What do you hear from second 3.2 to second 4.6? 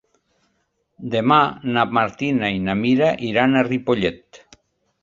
iran a Ripollet.